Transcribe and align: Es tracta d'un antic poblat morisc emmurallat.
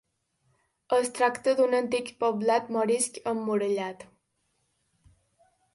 Es 0.99 1.11
tracta 1.19 1.53
d'un 1.59 1.77
antic 1.81 2.09
poblat 2.25 2.73
morisc 2.77 3.23
emmurallat. 3.35 4.09